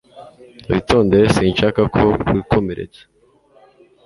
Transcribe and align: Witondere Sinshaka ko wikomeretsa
Witondere 0.69 1.25
Sinshaka 1.35 1.81
ko 1.95 2.03
wikomeretsa 2.35 3.01